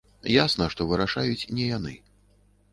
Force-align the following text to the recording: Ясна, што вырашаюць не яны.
Ясна, 0.43 0.65
што 0.75 0.87
вырашаюць 0.93 1.47
не 1.61 1.71
яны. 1.77 1.95